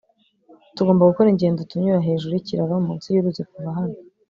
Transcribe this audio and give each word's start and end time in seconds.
tugomba 0.75 1.07
gukora 1.09 1.31
ingendo 1.33 1.59
tunyura 1.69 2.05
hejuru 2.07 2.31
yikiraro 2.33 2.73
munsi 2.85 3.07
yuruzi 3.13 3.41
kuva 3.51 3.69
hano 3.77 3.97